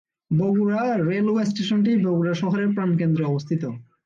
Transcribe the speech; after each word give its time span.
Bogura 0.31 0.81
railway 1.09 1.43
স্টেশনটি 1.45 1.91
বগুড়া 2.05 2.33
শহরের 2.41 2.69
প্রাণকেন্দ্রে 2.75 3.23
অবস্থিত। 3.25 3.63